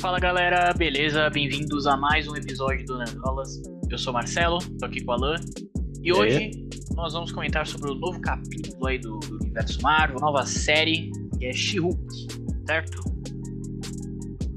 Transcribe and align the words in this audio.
Fala 0.00 0.18
galera, 0.18 0.72
beleza? 0.72 1.28
Bem-vindos 1.28 1.86
a 1.86 1.94
mais 1.94 2.26
um 2.26 2.34
episódio 2.34 2.86
do 2.86 2.96
Nerdolas. 2.96 3.60
Eu 3.90 3.98
sou 3.98 4.14
Marcelo, 4.14 4.58
tô 4.78 4.86
aqui 4.86 5.04
com 5.04 5.10
o 5.10 5.14
Alan. 5.14 5.34
E 6.02 6.10
hoje 6.10 6.52
nós 6.94 7.12
vamos 7.12 7.30
comentar 7.30 7.66
sobre 7.66 7.90
o 7.90 7.94
novo 7.94 8.18
capítulo 8.18 8.86
aí 8.86 8.98
do, 8.98 9.18
do 9.18 9.36
Universo 9.36 9.82
Marvel, 9.82 10.18
nova 10.18 10.46
série, 10.46 11.10
que 11.38 11.44
é 11.44 11.52
She-Hulk, 11.52 12.02
certo? 12.66 13.02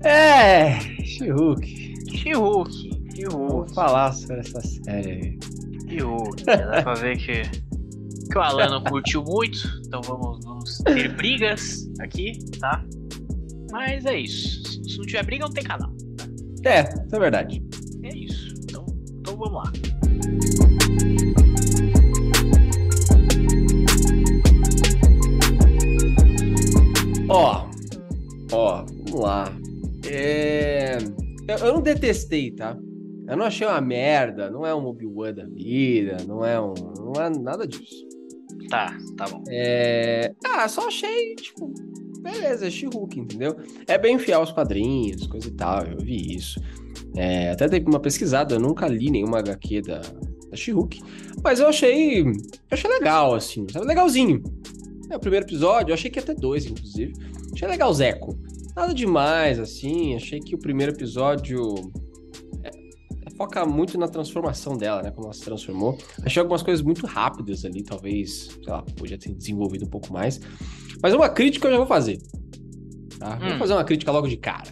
É, 0.05 0.79
She-Hulk. 1.03 2.17
She-Hulk, 2.17 2.89
Vamos 2.89 3.13
She-Hulk, 3.13 3.73
falar 3.73 4.13
sobre 4.13 4.39
essa 4.39 4.61
série 4.61 5.11
aí. 5.11 5.39
She-Hulk. 5.89 6.45
Dá 6.45 6.83
pra 6.83 6.93
ver 6.93 7.17
que, 7.17 7.41
que 8.31 8.37
o 8.37 8.41
Alan 8.41 8.69
não 8.69 8.83
curtiu 8.85 9.21
muito, 9.21 9.59
então 9.85 10.01
vamos, 10.03 10.39
vamos 10.45 10.77
ter 10.77 11.13
brigas 11.13 11.85
aqui, 11.99 12.39
tá? 12.61 12.81
Mas 13.73 14.05
é 14.05 14.19
isso. 14.19 14.61
Se 14.87 14.99
não 14.99 15.05
tiver 15.07 15.25
briga, 15.25 15.45
não 15.45 15.51
tem 15.51 15.63
canal. 15.63 15.91
É, 16.63 16.81
isso 16.81 17.15
é 17.15 17.19
verdade. 17.19 17.63
É 18.03 18.15
isso. 18.15 18.53
Então, 18.63 18.85
então 19.19 19.35
vamos 19.35 19.55
lá. 19.55 19.63
Ó, 27.29 27.67
ó, 28.51 28.85
vamos 28.85 29.19
lá. 29.19 29.51
É... 30.05 30.99
Eu, 31.47 31.57
eu 31.57 31.73
não 31.73 31.81
detestei, 31.81 32.51
tá? 32.51 32.77
Eu 33.27 33.35
não 33.35 33.45
achei 33.47 33.65
uma 33.65 33.81
merda, 33.81 34.51
não 34.51 34.67
é 34.67 34.75
um 34.75 34.85
Obi-Wan 34.85 35.33
da 35.33 35.45
vida, 35.47 36.17
não 36.27 36.45
é 36.45 36.61
um. 36.61 36.75
Não 36.99 37.13
é 37.19 37.27
nada 37.31 37.67
disso. 37.67 38.05
Tá, 38.69 38.95
tá 39.17 39.25
bom. 39.25 39.43
É... 39.49 40.31
Ah, 40.45 40.67
só 40.67 40.87
achei, 40.87 41.33
tipo, 41.35 41.73
beleza, 42.23 42.71
She-Hulk, 42.71 43.19
entendeu? 43.19 43.55
É 43.85 43.97
bem 43.97 44.17
fiel 44.17 44.39
aos 44.39 44.51
quadrinhos, 44.51 45.27
coisa 45.27 45.47
e 45.47 45.51
tal, 45.51 45.83
eu 45.85 45.97
vi 45.97 46.35
isso. 46.35 46.59
É, 47.15 47.51
até 47.51 47.67
dei 47.67 47.83
uma 47.85 47.99
pesquisada, 47.99 48.55
eu 48.55 48.59
nunca 48.59 48.87
li 48.87 49.11
nenhuma 49.11 49.39
HQ 49.39 49.81
da, 49.81 50.01
da 50.49 50.55
She-Hulk, 50.55 51.01
mas 51.43 51.59
eu 51.59 51.67
achei, 51.67 52.21
eu 52.21 52.33
achei 52.71 52.89
legal, 52.89 53.35
assim, 53.35 53.67
sabe? 53.71 53.85
Legalzinho. 53.85 54.41
É 55.09 55.17
o 55.17 55.19
primeiro 55.19 55.45
episódio, 55.45 55.91
eu 55.91 55.93
achei 55.93 56.09
que 56.09 56.17
ia 56.17 56.23
ter 56.23 56.35
dois, 56.35 56.65
inclusive. 56.65 57.13
Achei 57.53 57.67
legal, 57.67 57.93
Zeco. 57.93 58.35
Nada 58.75 58.93
demais, 58.93 59.59
assim, 59.59 60.15
achei 60.15 60.39
que 60.39 60.55
o 60.55 60.57
primeiro 60.57 60.93
episódio 60.93 61.75
é, 61.75 62.02
foca 63.43 63.65
muito 63.65 63.97
na 63.97 64.07
transformação 64.07 64.77
dela, 64.77 65.01
né? 65.01 65.11
Como 65.11 65.27
ela 65.27 65.33
se 65.33 65.41
transformou. 65.41 65.97
Achei 66.23 66.39
algumas 66.39 66.61
coisas 66.63 66.83
muito 66.83 67.05
rápidas 67.05 67.65
ali, 67.65 67.83
talvez, 67.83 68.47
sei 68.63 68.63
lá, 68.67 68.81
podia 68.81 69.17
ter 69.17 69.33
desenvolvido 69.33 69.85
um 69.85 69.89
pouco 69.89 70.11
mais. 70.13 70.39
Mas 71.01 71.13
uma 71.13 71.29
crítica 71.29 71.67
eu 71.67 71.71
já 71.71 71.77
vou 71.77 71.85
fazer. 71.87 72.19
Tá? 73.19 73.35
Hum. 73.41 73.49
Vou 73.49 73.57
fazer 73.59 73.73
uma 73.73 73.83
crítica 73.83 74.11
logo 74.11 74.27
de 74.27 74.37
cara. 74.37 74.71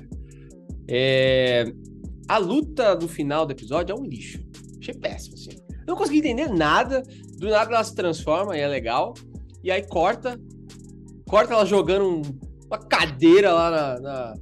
É, 0.87 1.71
A 2.27 2.37
luta 2.37 2.95
do 2.95 3.07
final 3.07 3.45
do 3.45 3.51
episódio 3.51 3.93
é 3.93 3.99
um 3.99 4.03
lixo. 4.05 4.39
Achei 4.79 4.93
péssimo, 4.93 5.35
assim. 5.35 5.51
Eu 5.69 5.85
não 5.87 5.95
consegui 5.95 6.19
entender 6.19 6.47
nada. 6.47 7.03
Do 7.37 7.49
nada 7.49 7.73
ela 7.73 7.83
se 7.83 7.93
transforma 7.95 8.55
e 8.57 8.61
é 8.61 8.67
legal. 8.67 9.13
E 9.63 9.69
aí 9.71 9.81
corta. 9.85 10.39
Corta 11.27 11.53
ela 11.53 11.65
jogando 11.65 12.05
um- 12.05 12.21
uma 12.67 12.77
cadeira 12.77 13.53
lá 13.53 13.69
na, 13.69 13.99
na, 13.99 14.33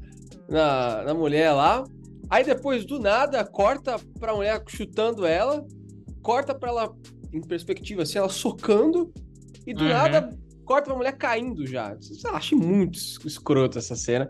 na, 0.49 1.03
na 1.05 1.13
mulher 1.13 1.51
lá. 1.51 1.83
Aí 2.29 2.43
depois, 2.43 2.85
do 2.85 2.99
nada, 2.99 3.43
corta 3.45 3.99
pra 4.19 4.35
mulher 4.35 4.63
chutando 4.67 5.25
ela. 5.25 5.65
Corta 6.21 6.53
pra 6.53 6.69
ela, 6.69 6.95
em 7.33 7.41
perspectiva, 7.41 8.03
assim, 8.03 8.17
ela 8.17 8.29
socando. 8.29 9.11
E 9.65 9.73
do 9.73 9.83
Uhum. 9.83 9.89
nada, 9.89 10.37
corta 10.65 10.85
pra 10.89 10.95
mulher 10.95 11.17
caindo 11.17 11.65
já. 11.65 11.95
Sei 12.01 12.29
lá, 12.31 12.37
achei 12.37 12.57
muito 12.57 12.97
es- 12.97 13.17
escroto 13.25 13.77
essa 13.77 13.95
cena. 13.95 14.29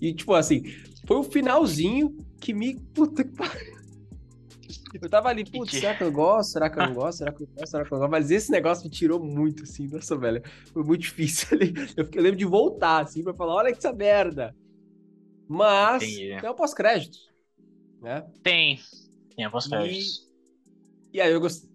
E, 0.00 0.14
tipo 0.14 0.32
assim, 0.34 0.62
foi 1.06 1.16
o 1.18 1.22
finalzinho 1.24 2.16
que 2.40 2.52
me. 2.54 2.78
Puta 2.94 3.24
que 3.24 3.32
pariu. 3.34 3.74
Eu 5.00 5.08
tava 5.10 5.28
ali, 5.28 5.44
putz, 5.44 5.72
será 5.72 5.94
que 5.94 6.04
eu 6.04 6.12
gosto? 6.12 6.52
Será 6.52 6.70
que 6.70 6.78
eu 6.78 6.86
não 6.86 6.94
gosto? 6.94 7.18
Será 7.18 7.32
que 7.32 7.42
eu 7.42 7.48
gosto? 7.48 7.70
Será 7.70 7.84
que 7.84 7.92
eu 7.92 7.98
não 7.98 8.00
gosto? 8.08 8.10
Mas 8.10 8.30
esse 8.30 8.50
negócio 8.50 8.84
me 8.84 8.90
tirou 8.90 9.20
muito, 9.22 9.64
assim, 9.64 9.88
nossa, 9.88 10.16
velho. 10.16 10.42
Foi 10.72 10.84
muito 10.84 11.02
difícil 11.02 11.48
ali. 11.52 11.74
Eu, 11.96 12.08
eu 12.12 12.22
lembro 12.22 12.38
de 12.38 12.44
voltar, 12.44 13.02
assim, 13.02 13.22
pra 13.22 13.34
falar, 13.34 13.54
olha 13.54 13.72
que 13.72 13.78
essa 13.78 13.92
merda. 13.92 14.54
Mas 15.48 16.02
Entendi. 16.02 16.40
tem 16.40 16.50
o 16.50 16.54
pós-crédito, 16.54 17.18
né? 18.04 18.22
Tem. 18.42 18.80
Tem 19.34 19.44
a 19.44 19.50
créditos. 19.50 20.30
E 21.12 21.20
aí 21.20 21.32
eu 21.32 21.40
gostei. 21.40 21.70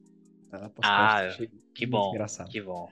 Ah, 0.51 0.69
pós-crédito, 0.69 0.81
Ah, 0.83 1.27
achei 1.27 1.49
que 1.73 1.85
bom, 1.85 2.11
Engraçado. 2.13 2.49
Que 2.49 2.61
bom. 2.61 2.89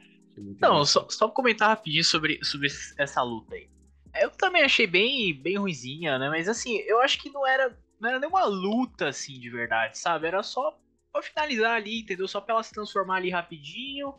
Não, 0.61 0.85
só, 0.85 1.07
só 1.09 1.27
pra 1.27 1.35
comentar 1.35 1.69
rapidinho 1.69 2.03
sobre, 2.03 2.43
sobre 2.43 2.69
essa 2.97 3.21
luta 3.23 3.55
aí. 3.55 3.67
Eu 4.15 4.29
também 4.31 4.63
achei 4.63 4.87
bem, 4.87 5.33
bem 5.33 5.57
ruizinha, 5.57 6.17
né? 6.17 6.29
Mas 6.29 6.47
assim, 6.47 6.77
eu 6.79 6.99
acho 7.01 7.19
que 7.19 7.29
não 7.29 7.45
era, 7.45 7.77
não 7.99 8.09
era 8.09 8.19
nenhuma 8.19 8.45
luta, 8.45 9.09
assim, 9.09 9.39
de 9.39 9.49
verdade, 9.49 9.97
sabe? 9.97 10.27
Era 10.27 10.41
só 10.43 10.77
pra 11.11 11.21
finalizar 11.21 11.71
ali, 11.73 12.01
entendeu? 12.01 12.27
Só 12.27 12.39
pra 12.41 12.55
ela 12.55 12.63
se 12.63 12.73
transformar 12.73 13.17
ali 13.17 13.29
rapidinho, 13.29 14.13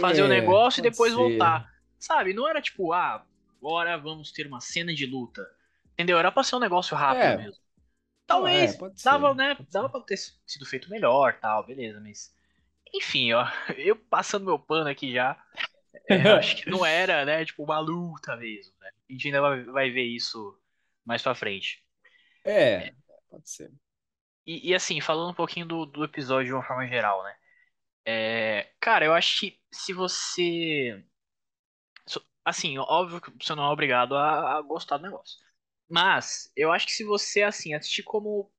fazer 0.00 0.22
o 0.22 0.26
É, 0.26 0.28
negócio 0.28 0.80
e 0.80 0.82
depois 0.82 1.12
ser. 1.12 1.18
voltar. 1.18 1.68
Sabe? 1.98 2.34
Não 2.34 2.48
era 2.48 2.60
tipo, 2.60 2.92
ah, 2.92 3.24
agora 3.58 3.96
vamos 3.96 4.32
ter 4.32 4.46
uma 4.46 4.60
cena 4.60 4.94
de 4.94 5.06
luta. 5.06 5.46
Entendeu? 5.92 6.18
Era 6.18 6.32
pra 6.32 6.42
ser 6.42 6.56
um 6.56 6.60
negócio 6.60 6.96
rápido 6.96 7.22
É. 7.22 7.36
mesmo. 7.36 7.61
Talvez 8.26 8.74
é, 8.74 8.78
pode 8.78 9.00
ser, 9.00 9.08
dava, 9.08 9.34
né? 9.34 9.56
Dava 9.70 9.88
pra 9.88 10.00
ter 10.00 10.16
sido 10.16 10.66
feito 10.66 10.90
melhor, 10.90 11.38
tal, 11.40 11.66
beleza, 11.66 12.00
mas. 12.00 12.34
Enfim, 12.94 13.32
ó, 13.32 13.44
eu 13.76 13.96
passando 13.96 14.44
meu 14.44 14.58
pano 14.58 14.88
aqui 14.88 15.12
já. 15.12 15.40
é, 16.08 16.26
eu 16.26 16.36
acho 16.36 16.56
que 16.56 16.70
não 16.70 16.84
era, 16.84 17.24
né? 17.24 17.44
Tipo, 17.44 17.64
uma 17.64 17.78
luta 17.78 18.36
mesmo, 18.36 18.74
né? 18.80 18.90
A 19.08 19.12
gente 19.12 19.26
ainda 19.26 19.40
vai, 19.40 19.64
vai 19.64 19.90
ver 19.90 20.04
isso 20.04 20.58
mais 21.04 21.22
pra 21.22 21.34
frente. 21.34 21.82
É, 22.44 22.92
pode 23.30 23.48
ser. 23.48 23.72
E, 24.46 24.70
e, 24.70 24.74
assim, 24.74 25.00
falando 25.00 25.30
um 25.30 25.34
pouquinho 25.34 25.66
do, 25.66 25.86
do 25.86 26.04
episódio 26.04 26.46
de 26.46 26.52
uma 26.52 26.62
forma 26.62 26.86
geral, 26.86 27.22
né? 27.22 27.34
É, 28.04 28.72
cara, 28.80 29.04
eu 29.04 29.14
acho 29.14 29.40
que 29.40 29.60
se 29.70 29.92
você. 29.92 31.04
Assim, 32.44 32.76
óbvio 32.76 33.20
que 33.20 33.30
você 33.40 33.54
não 33.54 33.64
é 33.64 33.68
obrigado 33.68 34.16
a, 34.16 34.58
a 34.58 34.62
gostar 34.62 34.96
do 34.96 35.04
negócio. 35.04 35.38
Mas, 35.92 36.50
eu 36.56 36.72
acho 36.72 36.86
que 36.86 36.92
se 36.92 37.04
você, 37.04 37.42
assim, 37.42 37.74
assistir 37.74 38.02
como 38.02 38.50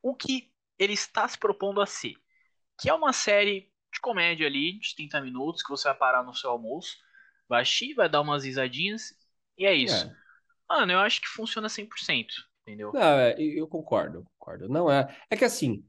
o 0.00 0.14
que 0.14 0.52
ele 0.78 0.92
está 0.92 1.26
se 1.26 1.36
propondo 1.36 1.80
a 1.80 1.86
ser, 1.86 2.14
que 2.80 2.88
é 2.88 2.94
uma 2.94 3.12
série 3.12 3.72
de 3.92 4.00
comédia 4.00 4.46
ali, 4.46 4.78
de 4.78 4.94
30 4.94 5.20
minutos, 5.20 5.64
que 5.64 5.68
você 5.68 5.88
vai 5.88 5.98
parar 5.98 6.22
no 6.22 6.32
seu 6.32 6.48
almoço, 6.48 6.96
vai 7.48 7.62
assistir, 7.62 7.94
vai 7.94 8.08
dar 8.08 8.20
umas 8.20 8.44
risadinhas, 8.44 9.12
e 9.58 9.66
é 9.66 9.74
isso. 9.74 10.06
É. 10.06 10.16
Mano, 10.68 10.92
eu 10.92 11.00
acho 11.00 11.20
que 11.20 11.26
funciona 11.26 11.68
100%, 11.68 12.26
entendeu? 12.62 12.92
Não, 12.94 13.18
é, 13.18 13.34
eu 13.36 13.66
concordo, 13.66 14.24
concordo. 14.38 14.68
Não 14.68 14.88
é. 14.88 15.12
É 15.28 15.36
que 15.36 15.44
assim, 15.44 15.84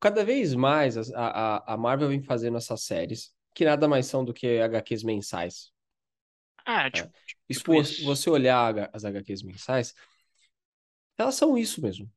cada 0.00 0.24
vez 0.24 0.56
mais 0.56 0.96
a, 1.12 1.28
a, 1.28 1.74
a 1.74 1.76
Marvel 1.76 2.08
vem 2.08 2.20
fazendo 2.20 2.56
essas 2.56 2.82
séries 2.82 3.32
que 3.54 3.64
nada 3.64 3.86
mais 3.86 4.06
são 4.06 4.24
do 4.24 4.34
que 4.34 4.60
HQs 4.60 5.04
mensais. 5.04 5.69
Ah, 6.66 6.90
tipo, 7.48 7.74
isso. 7.74 8.04
você 8.04 8.30
olhar 8.30 8.90
as 8.92 9.04
HQs 9.04 9.42
mensais, 9.42 9.94
elas 11.18 11.34
são 11.34 11.56
isso 11.56 11.82
mesmo. 11.82 12.10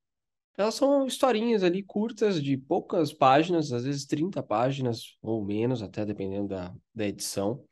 Elas 0.57 0.75
são 0.75 1.07
historinhas 1.07 1.63
ali 1.63 1.81
curtas 1.81 2.41
de 2.41 2.57
poucas 2.57 3.11
páginas, 3.11 3.71
às 3.71 3.85
vezes 3.85 4.05
30 4.05 4.43
páginas 4.43 5.17
ou 5.21 5.43
menos, 5.43 5.81
até 5.81 6.05
dependendo 6.05 6.47
da, 6.47 6.73
da 6.93 7.07
edição. 7.07 7.65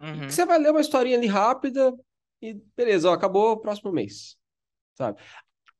uhum. 0.00 0.28
Você 0.28 0.46
vai 0.46 0.58
ler 0.58 0.70
uma 0.70 0.80
historinha 0.80 1.18
ali 1.18 1.26
rápida 1.26 1.94
e 2.40 2.54
beleza, 2.76 3.10
ó, 3.10 3.12
acabou 3.12 3.60
próximo 3.60 3.92
mês, 3.92 4.36
sabe? 4.94 5.20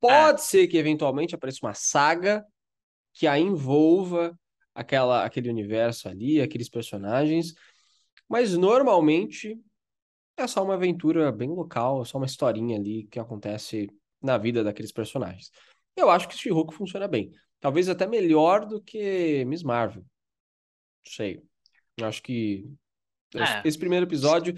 Pode 0.00 0.42
ser 0.42 0.68
que 0.68 0.76
eventualmente 0.76 1.34
apareça 1.34 1.60
uma 1.62 1.72
saga 1.72 2.44
que 3.14 3.26
a 3.26 3.38
envolva 3.38 4.38
aquela, 4.74 5.24
aquele 5.24 5.48
universo 5.48 6.08
ali, 6.08 6.40
aqueles 6.40 6.68
personagens, 6.68 7.54
mas 8.28 8.56
normalmente 8.56 9.58
é 10.36 10.46
só 10.46 10.62
uma 10.64 10.74
aventura 10.74 11.30
bem 11.32 11.48
local, 11.50 12.02
é 12.02 12.04
só 12.04 12.18
uma 12.18 12.26
historinha 12.26 12.76
ali 12.78 13.04
que 13.04 13.18
acontece 13.18 13.88
na 14.22 14.36
vida 14.38 14.64
daqueles 14.64 14.92
personagens. 14.92 15.50
Eu 15.96 16.10
acho 16.10 16.28
que 16.28 16.36
She-Hulk 16.36 16.74
funciona 16.74 17.06
bem. 17.06 17.30
Talvez 17.60 17.88
até 17.88 18.06
melhor 18.06 18.66
do 18.66 18.80
que 18.80 19.44
Miss 19.46 19.62
Marvel. 19.62 20.02
Não 20.02 21.12
sei. 21.12 21.40
Eu 21.96 22.06
acho 22.06 22.22
que 22.22 22.66
É. 23.34 23.66
esse 23.66 23.78
primeiro 23.78 24.04
episódio, 24.06 24.54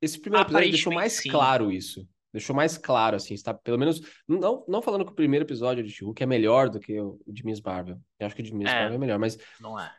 esse 0.00 0.18
primeiro 0.20 0.44
episódio 0.46 0.70
deixou 0.70 0.92
mais 0.92 1.12
sim. 1.14 1.30
claro 1.30 1.70
isso. 1.70 2.06
Deixou 2.32 2.54
mais 2.56 2.76
claro, 2.76 3.14
assim, 3.14 3.32
está 3.32 3.54
pelo 3.54 3.78
menos. 3.78 4.00
Não, 4.26 4.64
não 4.66 4.82
falando 4.82 5.04
que 5.04 5.12
o 5.12 5.14
primeiro 5.14 5.44
episódio 5.44 5.84
de 5.84 5.90
She-Hulk 5.90 6.20
é 6.20 6.26
melhor 6.26 6.68
do 6.68 6.80
que 6.80 7.00
o 7.00 7.20
de 7.28 7.44
Miss 7.46 7.60
Marvel. 7.60 8.00
Eu 8.18 8.26
acho 8.26 8.34
que 8.34 8.42
o 8.42 8.44
de 8.44 8.52
Miss 8.52 8.68
É. 8.68 8.74
Marvel 8.80 8.96
é 8.96 8.98
melhor, 8.98 9.18
mas 9.20 9.38
Não 9.60 9.78
é. 9.78 9.94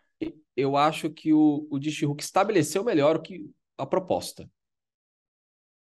eu 0.56 0.75
acho 0.75 1.09
que 1.09 1.31
o, 1.33 1.65
o 1.71 1.79
de 1.79 1.89
She-Hulk 1.91 2.21
estabeleceu 2.21 2.83
melhor 2.83 3.15
o 3.15 3.21
que 3.21 3.50
a 3.77 3.85
proposta. 3.85 4.50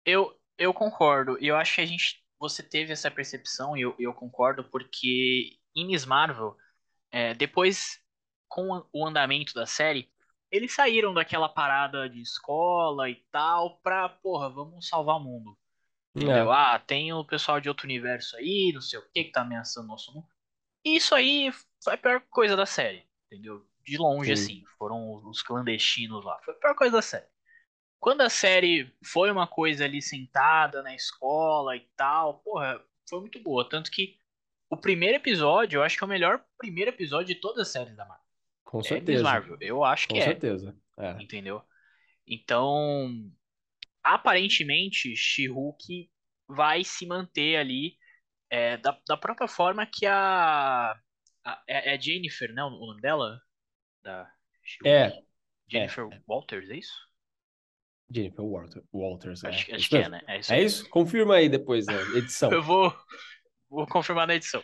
Eu, 0.06 0.38
eu 0.58 0.74
concordo. 0.74 1.38
E 1.40 1.48
eu 1.48 1.56
acho 1.56 1.76
que 1.76 1.82
a 1.82 1.86
gente. 1.86 2.22
Você 2.40 2.64
teve 2.64 2.92
essa 2.92 3.12
percepção, 3.12 3.78
e 3.78 3.82
eu, 3.82 3.96
eu 4.00 4.14
concordo, 4.16 4.64
porque 4.64 5.60
em 5.76 5.86
Miss 5.86 6.06
Marvel, 6.06 6.58
é, 7.12 7.36
depois, 7.36 8.00
com 8.48 8.84
o 8.92 9.06
andamento 9.06 9.54
da 9.54 9.68
série, 9.68 10.12
eles 10.50 10.74
saíram 10.74 11.14
daquela 11.14 11.48
parada 11.48 12.10
de 12.10 12.20
escola 12.20 13.10
e 13.10 13.16
tal 13.32 13.80
pra, 13.82 14.10
porra, 14.10 14.50
vamos 14.50 14.88
salvar 14.88 15.18
o 15.18 15.24
mundo. 15.24 15.58
Entendeu? 16.16 16.52
É. 16.52 16.56
Ah, 16.56 16.80
tem 16.80 17.14
o 17.14 17.24
pessoal 17.24 17.62
de 17.62 17.70
outro 17.70 17.86
universo 17.86 18.36
aí, 18.36 18.72
não 18.74 18.82
sei 18.82 19.00
o 19.00 19.10
que, 19.12 19.24
que 19.26 19.32
tá 19.32 19.42
ameaçando 19.42 19.88
nosso 19.88 20.14
mundo. 20.14 20.28
E 20.84 20.98
isso 20.98 21.16
aí 21.16 21.52
foi 21.84 21.94
a 21.94 21.98
pior 21.98 22.22
coisa 22.30 22.56
da 22.56 22.66
série, 22.66 23.08
entendeu? 23.28 23.66
De 23.86 23.98
longe, 23.98 24.36
Sim. 24.36 24.44
assim. 24.44 24.64
Foram 24.78 25.24
os 25.26 25.42
clandestinos 25.42 26.24
lá. 26.26 26.38
Foi 26.44 26.54
a 26.54 26.58
pior 26.58 26.76
coisa 26.76 26.98
da 26.98 27.02
série. 27.02 27.28
Quando 28.02 28.22
a 28.24 28.30
série 28.30 28.94
foi 29.06 29.32
uma 29.32 29.48
coisa 29.48 29.86
ali 29.86 30.02
sentada 30.04 30.84
na 30.84 30.96
escola 30.96 31.78
e 31.78 31.82
tal, 31.98 32.40
porra, 32.42 32.82
foi 33.10 33.22
muito 33.22 33.42
boa. 33.44 33.70
Tanto 33.70 33.92
que 33.92 34.18
o 34.70 34.78
primeiro 34.78 35.18
episódio, 35.18 35.80
eu 35.80 35.84
acho 35.84 35.98
que 35.98 36.04
é 36.06 36.08
o 36.08 36.10
melhor 36.12 36.44
primeiro 36.60 36.92
episódio 36.92 37.36
de 37.36 37.42
todas 37.42 37.68
as 37.68 37.74
séries 37.74 37.98
da 37.98 38.06
Marvel. 38.06 38.26
Com 38.64 38.82
É 38.82 38.84
certeza. 38.84 39.24
Marvel. 39.24 39.58
Eu 39.62 39.84
acho 39.86 40.08
Com 40.08 40.16
que 40.16 40.20
é, 40.20 40.26
certeza. 40.26 40.76
É. 40.98 41.24
entendeu? 41.24 41.64
Então, 42.28 43.32
aparentemente, 44.04 45.16
She-Hulk 45.16 46.12
vai 46.48 46.84
se 46.84 47.06
manter 47.08 47.58
ali 47.58 47.98
é, 48.50 48.78
da, 48.78 49.00
da 49.08 49.18
própria 49.18 49.48
forma 49.48 49.86
que 49.88 50.06
a, 50.08 50.92
a- 51.46 51.64
é, 51.68 51.96
é 51.96 52.02
Jennifer, 52.02 52.54
né? 52.54 52.64
O 52.64 52.70
nome 52.72 53.02
dela? 53.02 53.42
Da 54.04 54.32
She-Hulk? 54.64 54.98
É. 54.98 55.24
Jennifer 55.70 56.08
Walters, 56.28 56.70
é 56.72 56.78
isso? 56.78 56.94
Jennifer 58.14 58.44
Walter- 58.46 58.84
Walters. 58.94 59.44
Acho, 59.44 59.72
é. 59.72 59.76
acho 59.76 59.82
Isso 59.82 59.90
que 59.90 59.98
é, 59.98 60.10
né? 60.10 60.22
É 60.28 60.40
isso. 60.40 60.54
É 60.54 60.62
isso? 60.62 60.90
Confirma 60.90 61.36
aí 61.36 61.48
depois 61.50 61.86
da 61.86 61.94
edição. 62.18 62.52
Eu 62.52 62.62
vou, 62.64 62.94
vou 63.70 63.88
confirmar 63.88 64.28
na 64.28 64.36
edição. 64.36 64.64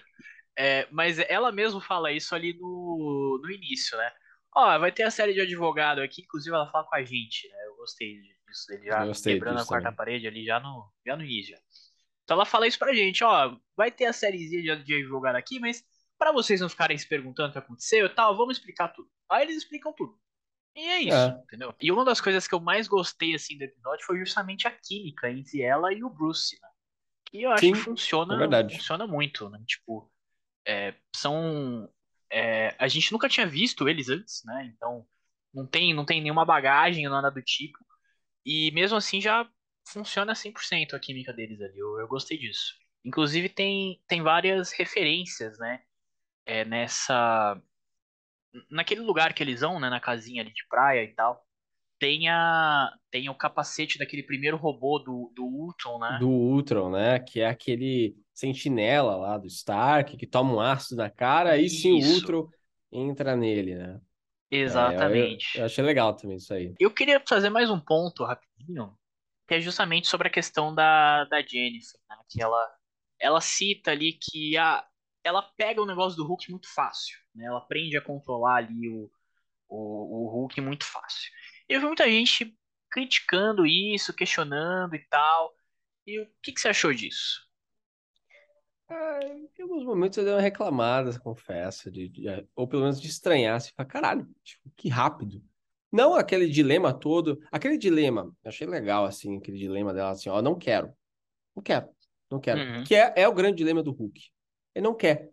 É, 0.57 0.88
mas 0.91 1.19
ela 1.19 1.51
mesmo 1.51 1.79
fala 1.79 2.11
isso 2.11 2.33
ali 2.33 2.53
no, 2.57 3.39
no 3.44 3.51
início, 3.51 3.97
né? 3.97 4.11
Ó, 4.55 4.79
vai 4.79 4.91
ter 4.91 5.03
a 5.03 5.11
série 5.11 5.33
de 5.33 5.41
advogado 5.41 5.99
aqui, 6.01 6.23
inclusive 6.23 6.55
ela 6.55 6.69
fala 6.71 6.83
com 6.85 6.95
a 6.95 7.03
gente, 7.03 7.47
né? 7.47 7.57
Eu 7.67 7.75
gostei 7.75 8.19
disso, 8.47 8.67
dele 8.69 8.85
já 8.88 9.05
gostei 9.05 9.33
quebrando 9.35 9.59
a 9.59 9.65
quarta 9.65 9.83
também. 9.85 9.95
parede 9.97 10.27
ali 10.27 10.44
já 10.44 10.59
no, 10.59 10.91
já 11.05 11.15
no 11.15 11.23
início. 11.23 11.55
Então 12.23 12.35
ela 12.35 12.45
fala 12.45 12.67
isso 12.67 12.79
pra 12.79 12.94
gente, 12.94 13.23
ó, 13.23 13.55
vai 13.75 13.91
ter 13.91 14.05
a 14.05 14.13
sériezinha 14.13 14.77
de, 14.77 14.83
de 14.83 14.95
advogado 14.95 15.35
aqui, 15.35 15.59
mas 15.59 15.83
pra 16.17 16.31
vocês 16.31 16.59
não 16.59 16.67
ficarem 16.69 16.97
se 16.97 17.07
perguntando 17.07 17.49
o 17.49 17.51
que 17.53 17.59
aconteceu 17.59 18.07
e 18.07 18.09
tal, 18.09 18.35
vamos 18.35 18.57
explicar 18.57 18.88
tudo. 18.89 19.07
Aí 19.29 19.44
eles 19.44 19.57
explicam 19.57 19.94
tudo. 19.94 20.17
E 20.77 20.81
é 20.81 21.01
isso, 21.01 21.15
É. 21.15 21.44
entendeu? 21.45 21.75
E 21.81 21.91
uma 21.91 22.06
das 22.06 22.21
coisas 22.21 22.47
que 22.47 22.53
eu 22.56 22.59
mais 22.62 22.88
gostei, 22.88 23.33
assim, 23.35 23.57
do 23.57 23.63
episódio 23.63 24.06
foi 24.06 24.19
justamente 24.19 24.68
a 24.68 24.71
química 24.71 25.29
entre 25.31 25.62
ela 25.63 25.91
e 25.91 26.03
o 26.03 26.09
Bruce, 26.09 26.57
né? 26.62 26.69
Que 27.25 27.44
eu 27.44 27.51
acho 27.51 27.62
Sim, 27.62 27.74
que 27.74 27.79
funciona, 27.79 28.35
é 28.45 28.69
funciona 28.69 29.07
muito, 29.07 29.50
né? 29.50 29.59
Tipo, 29.68 30.12
é, 30.68 30.95
são... 31.15 31.89
é, 32.31 32.75
a 32.79 32.88
gente 32.88 33.12
nunca 33.12 33.29
tinha 33.29 33.47
visto 33.47 33.89
eles 33.89 34.09
antes, 34.09 34.44
né? 34.45 34.71
Então, 34.75 35.07
não 35.53 35.65
tem, 35.68 35.94
não 35.94 36.06
tem 36.06 36.21
nenhuma 36.21 36.45
bagagem, 36.45 37.09
nada 37.09 37.31
do 37.31 37.41
tipo. 37.41 37.80
E 38.45 38.71
mesmo 38.71 38.97
assim 38.97 39.21
já 39.21 39.50
funciona 39.88 40.35
100% 40.35 40.94
a 40.95 41.00
química 41.00 41.33
deles 41.33 41.62
ali. 41.62 41.77
Eu, 41.80 42.00
eu 42.00 42.07
gostei 42.07 42.38
disso. 42.38 42.75
Inclusive 43.06 43.50
tem, 43.50 44.01
tem 44.07 44.21
várias 44.21 44.71
referências, 44.73 45.57
né? 45.59 45.81
É, 46.45 46.65
nessa... 46.65 47.62
Naquele 48.69 49.01
lugar 49.01 49.33
que 49.33 49.44
eles 49.44 49.61
vão, 49.61 49.79
né? 49.79 49.89
Na 49.89 49.99
casinha 49.99 50.41
ali 50.41 50.51
de 50.53 50.65
praia 50.67 51.03
e 51.03 51.13
tal. 51.13 51.45
Tem, 51.99 52.29
a, 52.29 52.91
tem 53.11 53.29
o 53.29 53.35
capacete 53.35 53.97
daquele 53.97 54.23
primeiro 54.23 54.57
robô 54.57 54.99
do, 54.99 55.31
do 55.35 55.45
Ultron, 55.45 55.99
né? 55.99 56.19
Do 56.19 56.29
Ultron, 56.29 56.91
né? 56.91 57.19
Que 57.19 57.41
é 57.41 57.47
aquele 57.47 58.15
sentinela 58.33 59.15
lá 59.15 59.38
do 59.38 59.47
Stark, 59.47 60.15
que 60.15 60.27
toma 60.27 60.53
um 60.53 60.59
ácido 60.59 60.97
na 60.97 61.09
cara, 61.09 61.51
aí 61.53 61.69
sim 61.69 61.91
o. 61.91 62.05
Ultron 62.13 62.49
entra 62.91 63.35
nele, 63.35 63.75
né? 63.75 64.01
É, 64.63 64.95
eu- 64.97 65.15
Exatamente. 65.19 65.45
eu, 65.53 65.65
achei 65.65 65.83
legal 65.83 66.15
também 66.15 66.38
isso 66.38 66.53
aí. 66.53 66.73
Eu 66.79 66.94
queria 66.94 67.21
fazer 67.27 67.49
mais 67.49 67.69
um 67.69 67.79
ponto 67.79 68.23
rapidinho, 68.23 68.97
que 69.47 69.55
é 69.55 69.61
justamente 69.61 70.07
sobre 70.07 70.27
a 70.27 70.31
questão 70.31 70.73
da, 70.73 71.25
da 71.25 71.41
Jennifer, 71.41 71.99
né? 72.09 72.17
Que 72.29 72.41
ela, 72.41 72.75
ela 73.19 73.41
cita 73.41 73.91
ali 73.91 74.13
que 74.13 74.57
a, 74.57 74.85
ela 75.27 75.41
pega 75.57 75.81
o 75.81 75.85
negócio 75.85 76.18
do 76.18 76.25
Hulk 76.25 76.51
muito 76.51 76.74
fácil, 76.74 77.18
né? 77.35 77.45
Ela 77.45 77.59
aprende 77.59 77.97
a 77.97 78.01
controlar 78.01 78.57
ali 78.57 78.89
o, 78.89 79.12
o, 79.69 80.25
o 80.25 80.29
Hulk 80.29 80.62
muito 80.62 80.85
fácil. 80.85 81.31
E 81.69 81.74
eu 81.74 81.81
vi 81.81 81.88
muita 81.88 82.09
gente 82.09 82.57
criticando 82.91 83.65
isso, 83.68 84.13
questionando 84.15 84.95
e 84.95 85.00
tal. 85.09 85.53
E 86.07 86.19
o 86.21 86.27
que, 86.41 86.53
que 86.53 86.62
você 86.62 86.69
achou 86.69 86.94
disso? 86.94 87.41
Ah, 88.89 89.19
em 89.24 89.62
alguns 89.62 89.83
momentos 89.83 90.18
eu 90.18 90.24
dei 90.24 90.33
uma 90.33 90.39
reclamada, 90.41 91.19
confesso, 91.19 91.91
de, 91.91 92.07
de- 92.07 92.47
ou 92.56 92.68
pelo 92.68 92.83
menos 92.83 93.01
de 93.01 93.07
estranhar, 93.07 93.56
assim, 93.57 93.71
falar, 93.75 93.88
caralho, 93.89 94.30
tipo, 94.44 94.71
que 94.77 94.88
rápido. 94.88 95.44
Não 95.91 96.13
aquele 96.15 96.50
dilema 96.50 96.94
todo, 96.97 97.39
aquele 97.51 97.77
dilema, 97.77 98.33
eu 98.44 98.50
achei 98.50 98.65
legal, 98.68 99.06
assim, 99.06 99.38
aquele 99.38 99.57
dilema 99.57 99.94
dela, 99.94 100.12
assim, 100.12 100.30
ó, 100.30 100.41
não 100.41 100.57
quero, 100.57 100.94
não 101.56 101.63
quero, 101.63 101.89
não 102.31 102.39
quero, 102.39 102.59
Uhum. 102.62 102.83
que 102.83 102.95
é, 102.95 103.13
é 103.18 103.27
o 103.27 103.33
grande 103.33 103.57
dilema 103.57 103.83
do 103.83 103.91
Hulk. 103.91 104.21
Ele 104.77 104.83
não 104.83 104.94
quer. 104.95 105.31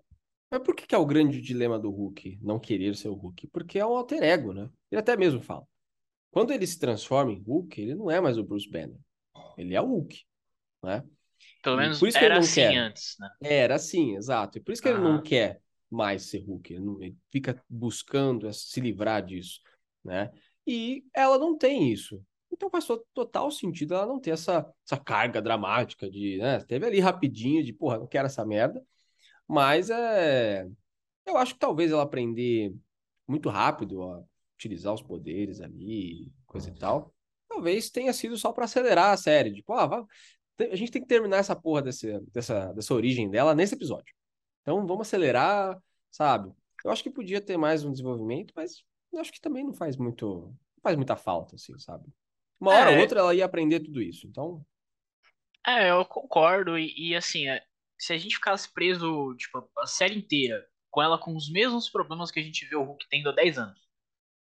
Mas 0.50 0.62
por 0.62 0.75
que 0.75 0.87
que 0.87 0.94
é 0.94 0.99
o 0.99 1.06
grande 1.06 1.41
dilema 1.43 1.79
do 1.79 1.91
Hulk, 1.91 2.38
não 2.43 2.58
querer 2.58 2.96
ser 2.96 3.08
o 3.08 3.14
Hulk? 3.14 3.49
Porque 3.49 3.79
é 3.79 3.85
um 3.87 3.96
alter 3.96 4.23
ego, 4.23 4.55
né? 4.55 4.70
Ele 4.91 5.00
até 5.00 5.17
mesmo 5.17 5.43
fala. 5.43 5.67
Quando 6.31 6.52
ele 6.52 6.67
se 6.67 6.79
transforma 6.79 7.32
em 7.32 7.43
Hulk, 7.43 7.81
ele 7.81 7.94
não 7.94 8.11
é 8.11 8.20
mais 8.20 8.38
o 8.38 8.44
Bruce 8.44 8.69
Banner. 8.70 8.99
Ele 9.58 9.75
é 9.75 9.81
o 9.82 9.87
Hulk, 9.87 10.25
né? 10.82 11.05
Pelo 11.62 11.76
menos 11.79 12.00
era 12.14 12.35
não 12.35 12.44
assim 12.44 12.50
quer. 12.50 12.76
antes, 12.76 13.17
né? 13.19 13.29
Era 13.41 13.76
assim, 13.76 14.17
exato. 14.17 14.58
E 14.58 14.61
por 14.62 14.73
isso 14.73 14.82
que 14.82 14.88
ele 14.88 14.99
não 14.99 15.19
Aham. 15.19 15.23
quer 15.23 15.61
mais 15.90 16.25
ser 16.31 16.40
Hulk. 16.44 16.73
Ele, 16.75 16.85
não- 16.85 17.02
ele 17.02 17.17
fica 17.31 17.62
buscando 17.69 18.52
se 18.52 18.81
livrar 18.81 19.25
disso, 19.25 19.61
né? 20.05 20.32
E 20.67 21.05
ela 21.14 21.38
não 21.38 21.56
tem 21.56 21.93
isso. 21.93 22.23
Então 22.52 22.70
faz 22.70 22.87
to- 22.87 23.05
total 23.12 23.50
sentido 23.50 23.94
ela 23.94 24.06
não 24.06 24.20
ter 24.20 24.31
essa, 24.31 24.67
essa 24.87 24.97
carga 24.99 25.43
dramática 25.43 26.11
de, 26.11 26.38
né? 26.38 26.61
Teve 26.61 26.87
ali 26.87 27.00
rapidinho 27.00 27.62
de, 27.64 27.73
porra, 27.73 27.99
não 27.99 28.06
quero 28.06 28.26
essa 28.26 28.44
merda. 28.44 28.85
Mas 29.49 29.91
é... 29.91 30.67
eu 31.26 31.37
acho 31.37 31.55
que 31.55 31.61
talvez 31.61 31.93
ela 31.93 32.02
aprender 32.02 32.75
muito 33.29 33.49
rápido 33.49 34.02
a 34.02 34.25
utilizar 34.56 34.94
os 34.94 35.02
poderes 35.02 35.61
ali, 35.61 36.32
coisa 36.46 36.70
e 36.70 36.75
tal, 36.75 37.14
talvez 37.49 37.91
tenha 37.91 38.12
sido 38.12 38.37
só 38.37 38.52
para 38.52 38.64
acelerar 38.67 39.12
a 39.12 39.17
série. 39.17 39.55
Tipo, 39.55 39.73
ah, 39.75 40.06
te- 40.56 40.64
a 40.70 40.76
gente 40.76 40.91
tem 40.93 41.02
que 41.02 41.08
terminar 41.08 41.38
essa 41.38 41.56
porra 41.56 41.82
desse, 41.82 42.19
dessa, 42.32 42.73
dessa 42.73 42.94
origem 42.94 43.31
dela 43.31 43.55
nesse 43.55 43.75
episódio. 43.75 44.14
Então 44.62 44.87
vamos 44.87 45.06
acelerar, 45.08 45.81
sabe? 46.11 46.52
Eu 46.85 46.90
acho 46.90 47.02
que 47.02 47.11
podia 47.11 47.40
ter 47.40 47.56
mais 47.56 47.85
um 47.85 47.93
desenvolvimento, 47.93 48.52
mas 48.56 48.85
acho 49.19 49.32
que 49.32 49.40
também 49.40 49.64
não 49.64 49.73
faz 49.75 49.97
muito, 49.97 50.26
não 50.76 50.82
faz 50.82 50.97
muita 50.97 51.17
falta, 51.17 51.56
assim, 51.56 51.79
sabe? 51.79 52.06
Uma 52.61 52.73
hora 52.75 52.90
ou 52.90 52.97
É. 52.97 52.99
outra 52.99 53.20
ela 53.20 53.35
ia 53.35 53.44
aprender 53.44 53.81
tudo 53.81 54.00
isso. 54.02 54.26
Então, 54.26 54.64
É, 55.67 55.90
eu 55.90 56.05
concordo. 56.05 56.79
E, 56.79 56.93
e, 57.11 57.17
assim, 57.17 57.49
é, 57.49 57.64
se 58.06 58.12
a 58.12 58.18
gente 58.18 58.36
ficasse 58.36 58.72
preso, 58.72 59.34
tipo, 59.36 59.68
a 59.78 59.86
série 59.86 60.16
inteira, 60.18 60.66
com 60.90 61.02
ela 61.02 61.18
com 61.18 61.37
os 61.37 61.50
mesmos 61.50 61.88
problemas 61.90 62.30
que 62.30 62.40
a 62.40 62.42
gente 62.42 62.66
vê 62.66 62.76
o 62.76 62.82
Hulk 62.84 63.06
tendo 63.11 63.28
há 63.30 63.32
10 63.32 63.58
anos. 63.58 63.80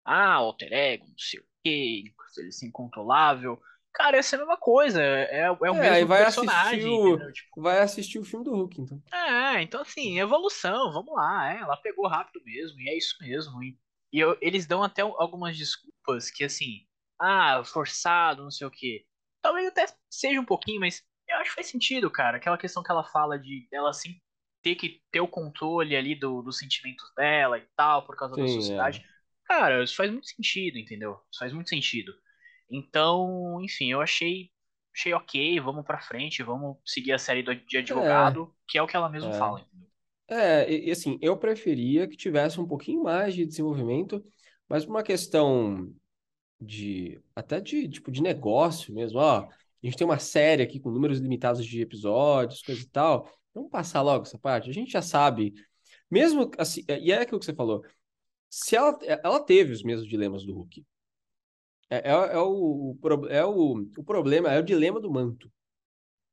Ah, 0.04 0.34
alter 0.34 0.72
ego, 0.72 1.06
não 1.08 1.18
sei 1.18 1.40
o 1.40 1.44
quê, 1.64 2.04
ele 2.38 2.52
ser 2.52 2.66
incontrolável. 2.66 3.60
Cara, 3.94 4.16
essa 4.18 4.36
é 4.36 4.38
a 4.38 4.40
mesma 4.40 4.56
coisa. 4.58 5.02
É, 5.02 5.46
é 5.46 5.70
o 5.70 5.74
É, 5.74 5.76
mesmo 5.76 6.04
vai 6.04 6.22
personagem, 6.24 6.84
assistir 6.84 6.86
o-? 6.86 7.30
Tipo, 7.32 7.50
vai 7.56 7.80
assistir 7.80 8.18
o 8.18 8.24
filme 8.24 8.44
do 8.44 8.52
Hulk, 8.54 8.80
então. 8.80 9.02
é, 9.12 9.62
então 9.62 9.82
assim, 9.82 10.18
evolução, 10.18 10.92
vamos 10.92 11.14
lá, 11.14 11.52
é, 11.54 11.58
ela 11.60 11.76
pegou 11.76 12.08
rápido 12.08 12.42
mesmo, 12.44 12.80
e 12.80 12.88
é 12.88 12.96
isso 12.96 13.16
mesmo. 13.20 13.62
E, 13.62 13.78
e 14.12 14.18
eu- 14.20 14.36
eles 14.40 14.66
dão 14.66 14.82
até 14.82 15.02
algumas 15.02 15.56
desculpas 15.56 16.30
que 16.30 16.44
assim, 16.44 16.86
ah, 17.18 17.62
forçado, 17.64 18.42
não 18.42 18.50
sei 18.50 18.66
o 18.66 18.70
quê. 18.70 19.06
Talvez 19.42 19.66
até 19.68 19.86
seja 20.10 20.40
um 20.40 20.44
pouquinho, 20.44 20.80
mas 20.80 21.02
eu 21.32 21.38
acho 21.40 21.50
que 21.50 21.54
faz 21.56 21.68
sentido, 21.68 22.10
cara. 22.10 22.36
Aquela 22.38 22.58
questão 22.58 22.82
que 22.82 22.90
ela 22.90 23.04
fala 23.04 23.38
de 23.38 23.66
ela 23.72 23.92
sim 23.92 24.20
ter 24.62 24.76
que 24.76 25.02
ter 25.10 25.20
o 25.20 25.28
controle 25.28 25.96
ali 25.96 26.14
do, 26.14 26.42
dos 26.42 26.58
sentimentos 26.58 27.12
dela 27.16 27.58
e 27.58 27.66
tal, 27.76 28.06
por 28.06 28.16
causa 28.16 28.38
da 28.38 28.46
Sim, 28.46 28.70
é. 28.72 28.86
sociedade. 28.86 29.02
Cara, 29.44 29.82
isso 29.82 29.96
faz 29.96 30.10
muito 30.10 30.28
sentido, 30.28 30.78
entendeu? 30.78 31.20
Isso 31.30 31.38
faz 31.40 31.52
muito 31.52 31.68
sentido. 31.70 32.12
Então, 32.70 33.60
enfim, 33.62 33.90
eu 33.92 34.00
achei 34.00 34.50
achei 34.94 35.12
ok, 35.14 35.58
vamos 35.60 35.84
pra 35.86 36.00
frente, 36.02 36.42
vamos 36.42 36.76
seguir 36.84 37.12
a 37.12 37.18
série 37.18 37.42
do- 37.42 37.54
de 37.54 37.78
advogado, 37.78 38.54
que 38.68 38.76
é 38.78 38.82
o 38.82 38.86
que 38.86 38.94
ela 38.96 39.08
mesma 39.08 39.32
É. 39.32 39.32
fala, 39.32 39.60
entendeu? 39.60 39.88
É, 40.28 40.70
e, 40.72 40.88
e 40.88 40.90
assim, 40.92 41.18
eu 41.22 41.38
preferia 41.38 42.08
que 42.08 42.16
tivesse 42.16 42.60
um 42.60 42.66
pouquinho 42.66 43.02
mais 43.04 43.34
de 43.34 43.46
desenvolvimento, 43.46 44.24
mas 44.68 44.84
por 44.84 44.92
uma 44.92 45.02
questão 45.02 45.94
de, 46.60 47.20
até 47.36 47.60
de, 47.60 47.88
tipo, 47.88 48.10
de 48.12 48.22
negócio 48.22 48.94
mesmo, 48.94 49.18
ó, 49.20 49.48
a 49.82 49.86
gente 49.86 49.96
tem 49.96 50.06
uma 50.06 50.18
série 50.18 50.62
aqui 50.62 50.78
com 50.78 50.90
números 50.90 51.18
limitados 51.18 51.66
de 51.66 51.80
episódios, 51.80 52.62
coisa 52.62 52.80
e 52.80 52.88
tal, 52.88 53.30
vamos 53.54 53.70
passar 53.70 54.02
logo 54.02 54.24
essa 54.24 54.38
parte, 54.38 54.70
a 54.70 54.72
gente 54.72 54.92
já 54.92 55.02
sabe, 55.02 55.54
mesmo 56.10 56.50
assim, 56.58 56.84
e 56.88 57.12
é 57.12 57.20
aquilo 57.20 57.38
que 57.38 57.46
você 57.46 57.54
falou, 57.54 57.84
se 58.48 58.76
ela, 58.76 58.98
ela 59.02 59.40
teve 59.40 59.72
os 59.72 59.82
mesmos 59.82 60.08
dilemas 60.08 60.44
do 60.44 60.54
Hulk, 60.54 60.84
é, 61.90 62.10
é, 62.10 62.12
é 62.12 62.38
o, 62.38 62.96
é 63.28 63.44
o, 63.44 63.86
o 63.98 64.04
problema, 64.04 64.52
é 64.52 64.58
o 64.58 64.64
dilema 64.64 65.00
do 65.00 65.10
manto, 65.10 65.50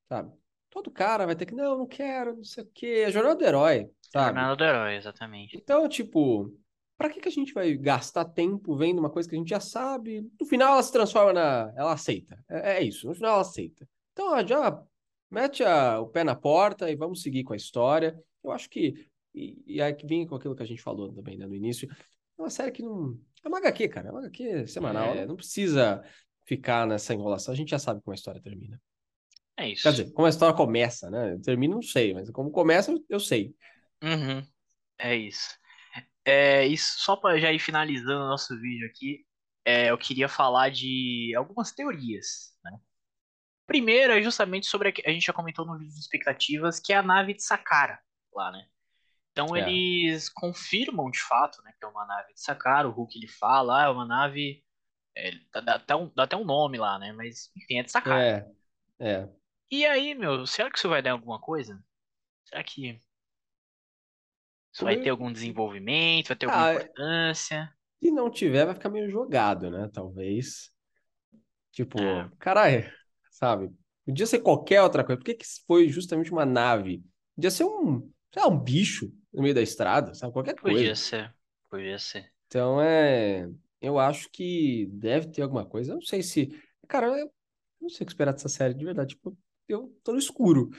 sabe? 0.07 0.31
Todo 0.69 0.91
cara 0.91 1.25
vai 1.25 1.35
ter 1.35 1.45
que, 1.45 1.55
não, 1.55 1.79
não 1.79 1.87
quero, 1.87 2.35
não 2.35 2.43
sei 2.43 2.63
o 2.63 2.71
quê, 2.73 3.01
é 3.03 3.05
a 3.05 3.11
jornada 3.11 3.35
do 3.35 3.45
herói, 3.45 3.89
sabe? 4.01 4.25
Jornada 4.27 4.55
do 4.55 4.63
Herói, 4.63 4.95
exatamente. 4.95 5.57
Então, 5.57 5.89
tipo, 5.89 6.55
pra 6.99 7.09
que 7.09 7.19
que 7.19 7.29
a 7.29 7.31
gente 7.31 7.53
vai 7.53 7.75
gastar 7.75 8.25
tempo 8.25 8.75
vendo 8.75 8.99
uma 8.99 9.09
coisa 9.09 9.27
que 9.27 9.33
a 9.33 9.39
gente 9.39 9.49
já 9.49 9.59
sabe? 9.59 10.29
No 10.39 10.45
final 10.45 10.73
ela 10.73 10.83
se 10.83 10.91
transforma 10.91 11.33
na. 11.33 11.73
Ela 11.75 11.93
aceita. 11.93 12.37
É, 12.47 12.73
é 12.73 12.83
isso, 12.83 13.07
no 13.07 13.15
final 13.15 13.31
ela 13.31 13.41
aceita. 13.41 13.87
Então, 14.13 14.33
ó, 14.33 14.45
já 14.45 14.83
Mete 15.29 15.63
a, 15.63 15.99
o 15.99 16.07
pé 16.07 16.23
na 16.23 16.35
porta 16.35 16.89
e 16.89 16.95
vamos 16.95 17.21
seguir 17.21 17.43
com 17.43 17.53
a 17.53 17.57
história. 17.57 18.19
Eu 18.43 18.51
acho 18.51 18.69
que. 18.69 19.07
E, 19.33 19.61
e 19.65 19.81
aí 19.81 19.93
que 19.93 20.07
vem 20.07 20.25
com 20.25 20.35
aquilo 20.35 20.55
que 20.55 20.63
a 20.63 20.65
gente 20.65 20.81
falou 20.81 21.13
também 21.13 21.37
né, 21.37 21.45
no 21.45 21.53
início. 21.53 21.87
É 22.37 22.41
uma 22.41 22.49
série 22.49 22.71
que 22.71 22.81
não. 22.81 23.17
É 23.43 23.47
uma 23.47 23.59
HQ, 23.59 23.87
cara. 23.89 24.09
É 24.09 24.11
uma 24.11 24.21
HQ 24.21 24.67
semanal. 24.67 25.13
É. 25.13 25.27
Não 25.27 25.35
precisa 25.35 26.03
ficar 26.45 26.87
nessa 26.87 27.13
enrolação. 27.13 27.53
A 27.53 27.57
gente 27.57 27.69
já 27.69 27.77
sabe 27.77 28.01
como 28.01 28.11
a 28.11 28.15
história 28.15 28.41
termina. 28.41 28.81
É 29.55 29.69
isso. 29.69 29.83
Quer 29.83 29.91
dizer, 29.91 30.11
como 30.13 30.25
a 30.25 30.29
história 30.29 30.55
começa, 30.55 31.11
né? 31.11 31.37
Termina, 31.43 31.75
não 31.75 31.81
sei, 31.81 32.13
mas 32.13 32.29
como 32.31 32.49
começa, 32.49 32.95
eu 33.07 33.19
sei. 33.19 33.53
Uhum. 34.01 34.41
É 34.97 35.15
isso. 35.15 35.49
É 36.25 36.65
isso. 36.65 36.99
Só 36.99 37.15
para 37.15 37.39
já 37.39 37.51
ir 37.51 37.59
finalizando 37.59 38.23
o 38.23 38.29
nosso 38.29 38.59
vídeo 38.59 38.87
aqui, 38.87 39.25
é, 39.65 39.89
eu 39.89 39.97
queria 39.97 40.27
falar 40.27 40.69
de 40.69 41.33
algumas 41.35 41.71
teorias, 41.71 42.57
né? 42.63 42.79
Primeiro 43.67 44.13
é 44.13 44.21
justamente 44.21 44.65
sobre 44.65 44.89
a 44.89 44.91
que 44.91 45.03
a 45.05 45.11
gente 45.11 45.25
já 45.25 45.33
comentou 45.33 45.65
no 45.65 45.77
vídeo 45.77 45.93
de 45.93 45.99
expectativas, 45.99 46.79
que 46.79 46.91
é 46.91 46.97
a 46.97 47.03
nave 47.03 47.35
de 47.35 47.43
Sakara 47.43 47.99
lá, 48.33 48.51
né? 48.51 48.65
Então 49.31 49.55
é. 49.55 49.59
eles 49.59 50.27
confirmam 50.27 51.09
de 51.09 51.21
fato, 51.21 51.61
né, 51.61 51.71
que 51.77 51.85
é 51.85 51.87
uma 51.87 52.05
nave 52.05 52.33
de 52.33 52.41
Sakara. 52.41 52.89
O 52.89 52.91
Hulk 52.91 53.17
ele 53.17 53.27
fala, 53.27 53.81
ah, 53.81 53.85
é 53.85 53.89
uma 53.89 54.05
nave, 54.05 54.63
é, 55.15 55.31
dá, 55.61 55.75
até 55.75 55.95
um, 55.95 56.11
dá 56.15 56.23
até 56.23 56.35
um 56.35 56.43
nome 56.43 56.77
lá, 56.77 56.97
né? 56.97 57.11
Mas 57.13 57.51
enfim, 57.55 57.77
é 57.77 57.83
de 57.83 57.91
Sakara. 57.91 58.23
É. 58.99 59.11
É. 59.11 59.29
E 59.71 59.85
aí, 59.85 60.15
meu, 60.15 60.45
será 60.45 60.69
que 60.69 60.77
isso 60.77 60.89
vai 60.89 61.01
dar 61.01 61.11
alguma 61.11 61.39
coisa? 61.39 61.81
Será 62.45 62.63
que 62.63 62.99
isso 64.71 64.83
vai 64.83 65.01
ter 65.01 65.09
algum 65.09 65.31
desenvolvimento? 65.31 66.27
Vai 66.29 66.37
ter 66.37 66.45
alguma 66.45 66.67
ah, 66.67 66.73
importância? 66.75 67.73
Se 68.01 68.11
não 68.11 68.29
tiver, 68.29 68.65
vai 68.65 68.75
ficar 68.75 68.89
meio 68.89 69.09
jogado, 69.09 69.69
né? 69.69 69.89
Talvez. 69.91 70.71
Tipo, 71.71 71.99
é. 71.99 72.29
caralho, 72.39 72.89
sabe? 73.31 73.71
Podia 74.05 74.25
ser 74.25 74.39
qualquer 74.39 74.81
outra 74.81 75.03
coisa. 75.03 75.19
Por 75.19 75.25
que, 75.25 75.35
que 75.35 75.45
foi 75.67 75.89
justamente 75.89 76.31
uma 76.31 76.45
nave? 76.45 77.03
Podia 77.35 77.51
ser 77.51 77.63
um, 77.63 78.11
sei 78.33 78.41
lá, 78.41 78.47
um 78.47 78.59
bicho 78.59 79.11
no 79.33 79.41
meio 79.41 79.53
da 79.53 79.61
estrada, 79.61 80.13
sabe? 80.13 80.33
Qualquer 80.33 80.55
coisa. 80.55 80.77
Podia 80.77 80.95
ser, 80.95 81.35
podia 81.69 81.99
ser. 81.99 82.31
Então 82.47 82.81
é. 82.81 83.47
Eu 83.81 83.97
acho 83.97 84.29
que 84.31 84.87
deve 84.91 85.27
ter 85.27 85.41
alguma 85.41 85.65
coisa. 85.65 85.91
Eu 85.91 85.95
não 85.95 86.01
sei 86.01 86.21
se. 86.21 86.49
Cara, 86.87 87.07
eu 87.17 87.31
não 87.79 87.89
sei 87.89 88.03
o 88.03 88.05
que 88.05 88.11
esperar 88.11 88.33
dessa 88.33 88.49
série, 88.49 88.73
de 88.73 88.83
verdade. 88.83 89.15
Tipo, 89.15 89.37
eu 89.67 89.95
tô 90.03 90.11
no 90.11 90.19
escuro. 90.19 90.69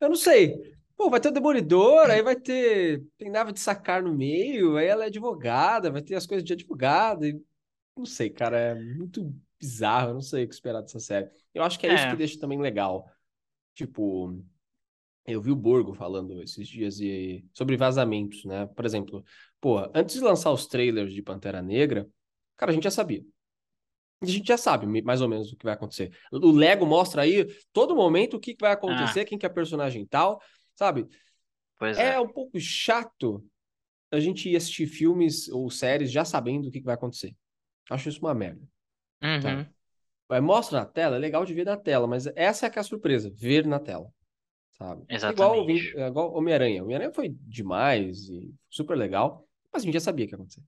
Eu 0.00 0.08
não 0.08 0.16
sei. 0.16 0.54
Pô, 0.96 1.10
vai 1.10 1.20
ter 1.20 1.28
o 1.28 1.32
Demolidor, 1.32 2.10
aí 2.10 2.22
vai 2.22 2.34
ter. 2.34 3.04
Tem 3.18 3.30
nave 3.30 3.52
de 3.52 3.60
sacar 3.60 4.02
no 4.02 4.14
meio, 4.14 4.76
aí 4.76 4.86
ela 4.86 5.04
é 5.04 5.06
advogada, 5.08 5.90
vai 5.90 6.02
ter 6.02 6.14
as 6.14 6.26
coisas 6.26 6.44
de 6.44 6.54
advogada. 6.54 7.28
E... 7.28 7.38
Não 7.96 8.06
sei, 8.06 8.30
cara, 8.30 8.58
é 8.58 8.74
muito 8.74 9.34
bizarro, 9.60 10.10
eu 10.10 10.14
não 10.14 10.22
sei 10.22 10.44
o 10.44 10.48
que 10.48 10.54
esperar 10.54 10.80
dessa 10.80 10.98
série. 10.98 11.28
Eu 11.52 11.62
acho 11.62 11.78
que 11.78 11.86
é, 11.86 11.90
é. 11.90 11.94
isso 11.94 12.08
que 12.08 12.16
deixa 12.16 12.40
também 12.40 12.58
legal. 12.58 13.10
Tipo, 13.74 14.38
eu 15.26 15.40
vi 15.40 15.50
o 15.50 15.56
Borgo 15.56 15.92
falando 15.92 16.42
esses 16.42 16.66
dias 16.66 16.98
e... 17.00 17.44
sobre 17.52 17.76
vazamentos, 17.76 18.44
né? 18.44 18.66
Por 18.66 18.84
exemplo, 18.86 19.22
pô, 19.60 19.78
antes 19.94 20.14
de 20.14 20.22
lançar 20.22 20.50
os 20.50 20.66
trailers 20.66 21.12
de 21.12 21.22
Pantera 21.22 21.60
Negra, 21.60 22.08
cara, 22.56 22.72
a 22.72 22.74
gente 22.74 22.84
já 22.84 22.90
sabia. 22.90 23.22
A 24.22 24.26
gente 24.26 24.48
já 24.48 24.56
sabe 24.56 24.86
mais 25.02 25.20
ou 25.20 25.28
menos 25.28 25.52
o 25.52 25.56
que 25.56 25.64
vai 25.64 25.74
acontecer. 25.74 26.10
O 26.32 26.50
Lego 26.50 26.86
mostra 26.86 27.20
aí 27.22 27.46
todo 27.70 27.94
momento 27.94 28.38
o 28.38 28.40
que 28.40 28.56
vai 28.58 28.72
acontecer, 28.72 29.20
ah. 29.20 29.24
quem 29.26 29.36
que 29.36 29.44
é 29.44 29.48
personagem 29.48 30.06
tal, 30.06 30.40
sabe? 30.76 31.08
Pois 31.78 31.98
é. 31.98 32.14
é 32.14 32.20
um 32.20 32.28
pouco 32.28 32.60
chato 32.60 33.44
a 34.10 34.20
gente 34.20 34.48
ir 34.48 34.56
assistir 34.56 34.86
filmes 34.86 35.48
ou 35.48 35.68
séries 35.70 36.10
já 36.10 36.24
sabendo 36.24 36.68
o 36.68 36.70
que 36.70 36.80
vai 36.80 36.94
acontecer. 36.94 37.34
Acho 37.90 38.08
isso 38.08 38.20
uma 38.20 38.34
merda. 38.34 38.62
Uhum. 39.22 39.40
Tá? 39.40 40.40
Mostra 40.40 40.80
na 40.80 40.86
tela, 40.86 41.16
é 41.16 41.18
legal 41.18 41.44
de 41.44 41.54
ver 41.54 41.64
na 41.64 41.76
tela, 41.76 42.06
mas 42.06 42.26
essa 42.34 42.66
é, 42.66 42.70
que 42.70 42.78
é 42.78 42.80
a 42.80 42.84
surpresa, 42.84 43.30
ver 43.34 43.66
na 43.66 43.78
tela. 43.78 44.10
Sabe? 44.76 45.04
Exatamente. 45.08 45.88
Igual, 45.88 46.08
igual 46.08 46.34
Homem-Aranha. 46.34 46.82
Homem-Aranha 46.82 47.12
foi 47.12 47.34
demais 47.40 48.28
e 48.28 48.52
super 48.68 48.96
legal, 48.96 49.46
mas 49.72 49.82
a 49.82 49.84
gente 49.84 49.94
já 49.94 50.00
sabia 50.00 50.24
o 50.24 50.28
que 50.28 50.34
ia 50.34 50.36
acontecer. 50.36 50.62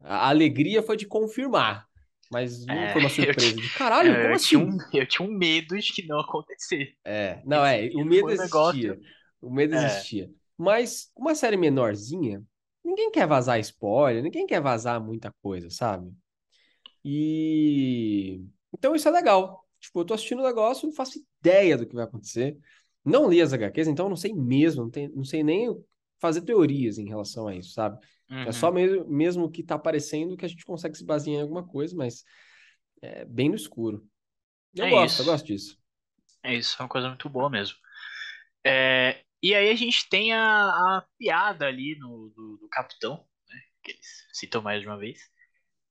A 0.00 0.28
alegria 0.28 0.82
foi 0.82 0.96
de 0.96 1.06
confirmar. 1.06 1.88
Mas 2.30 2.64
não 2.66 2.74
é, 2.74 2.92
foi 2.92 3.00
uma 3.00 3.10
surpresa. 3.10 3.54
De, 3.54 3.70
Caralho, 3.76 4.10
eu, 4.10 4.14
como 4.14 4.28
eu 4.28 4.34
assim? 4.34 4.48
Tinha 4.48 4.60
um, 4.60 4.78
eu 4.92 5.06
tinha 5.06 5.28
um 5.28 5.32
medo 5.32 5.78
de 5.78 5.92
que 5.92 6.06
não 6.06 6.20
acontecer. 6.20 6.94
É, 7.04 7.42
não, 7.44 7.64
é, 7.64 7.88
o 7.94 8.04
medo 8.04 8.30
existia. 8.30 8.90
Negócio... 8.90 9.00
O 9.40 9.50
medo 9.50 9.74
é. 9.74 9.84
existia. 9.84 10.30
Mas 10.56 11.10
uma 11.16 11.34
série 11.34 11.56
menorzinha, 11.56 12.42
ninguém 12.84 13.10
quer 13.10 13.26
vazar 13.26 13.58
spoiler, 13.60 14.22
ninguém 14.22 14.46
quer 14.46 14.60
vazar 14.60 15.02
muita 15.02 15.32
coisa, 15.42 15.68
sabe? 15.70 16.12
E. 17.04 18.40
Então 18.72 18.94
isso 18.94 19.08
é 19.08 19.10
legal. 19.10 19.64
Tipo, 19.78 20.00
eu 20.00 20.04
tô 20.04 20.14
assistindo 20.14 20.40
o 20.40 20.46
negócio, 20.46 20.86
não 20.86 20.94
faço 20.94 21.18
ideia 21.40 21.76
do 21.76 21.86
que 21.86 21.94
vai 21.94 22.04
acontecer. 22.04 22.56
Não 23.04 23.28
li 23.28 23.42
as 23.42 23.52
HQs, 23.52 23.88
então 23.88 24.08
não 24.08 24.16
sei 24.16 24.32
mesmo, 24.32 24.84
não, 24.84 24.90
tem, 24.90 25.08
não 25.08 25.24
sei 25.24 25.42
nem 25.42 25.68
fazer 26.18 26.40
teorias 26.40 26.96
em 26.96 27.06
relação 27.06 27.46
a 27.46 27.54
isso, 27.54 27.72
sabe? 27.72 27.98
Uhum. 28.34 28.42
É 28.42 28.52
só 28.52 28.72
mesmo, 28.72 29.04
mesmo 29.08 29.50
que 29.50 29.62
tá 29.62 29.76
aparecendo 29.76 30.36
que 30.36 30.44
a 30.44 30.48
gente 30.48 30.64
consegue 30.64 30.96
se 30.96 31.04
basear 31.04 31.36
em 31.36 31.42
alguma 31.42 31.64
coisa, 31.64 31.94
mas 31.94 32.24
é 33.00 33.24
bem 33.24 33.48
no 33.48 33.54
escuro. 33.54 34.04
Eu 34.74 34.86
é 34.86 34.90
gosto, 34.90 35.12
isso. 35.12 35.22
eu 35.22 35.26
gosto 35.26 35.46
disso. 35.46 35.78
É 36.42 36.52
isso, 36.52 36.76
é 36.76 36.82
uma 36.82 36.88
coisa 36.88 37.06
muito 37.08 37.28
boa 37.28 37.48
mesmo. 37.48 37.76
É, 38.66 39.24
e 39.40 39.54
aí 39.54 39.70
a 39.70 39.76
gente 39.76 40.08
tem 40.08 40.32
a, 40.32 40.66
a 40.66 41.06
piada 41.16 41.66
ali 41.66 41.96
no, 41.96 42.30
do, 42.30 42.56
do 42.56 42.68
capitão, 42.68 43.24
né, 43.48 43.60
que 43.84 43.92
eles 43.92 44.26
citam 44.32 44.60
mais 44.60 44.80
de 44.80 44.88
uma 44.88 44.98
vez. 44.98 45.30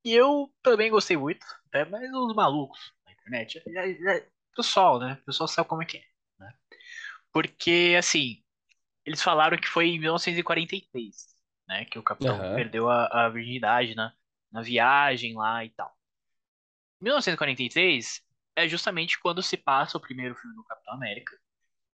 E 0.04 0.12
eu 0.12 0.54
também 0.62 0.92
gostei 0.92 1.16
muito, 1.16 1.46
né, 1.74 1.86
mas 1.86 2.12
os 2.14 2.36
malucos 2.36 2.94
na 3.06 3.14
internet, 3.14 3.64
já, 3.66 3.94
já, 3.94 4.26
pessoal, 4.54 5.00
né? 5.00 5.18
O 5.22 5.26
pessoal 5.26 5.48
sabe 5.48 5.70
como 5.70 5.82
é 5.82 5.86
que 5.86 5.98
é. 5.98 6.04
Né? 6.40 6.54
Porque, 7.32 7.96
assim, 7.98 8.44
eles 9.06 9.24
falaram 9.24 9.58
que 9.58 9.68
foi 9.68 9.88
em 9.88 10.00
1943 10.00 11.33
né? 11.68 11.86
Que 11.86 12.00
o 12.00 12.04
capitão 12.04 12.40
uhum. 12.40 12.56
perdeu 12.56 12.90
a, 12.90 13.26
a 13.26 13.30
virgindade 13.30 13.96
na, 13.96 14.14
na 14.52 14.62
viagem 14.62 15.36
lá 15.36 15.64
e 15.64 15.70
tal. 15.70 15.92
1943 17.02 18.22
é 18.56 18.68
justamente 18.68 19.20
quando 19.20 19.42
se 19.42 19.58
passa 19.58 19.98
o 19.98 20.02
primeiro 20.02 20.36
filme 20.36 20.56
do 20.56 20.64
Capitão 20.64 20.94
América. 20.94 21.38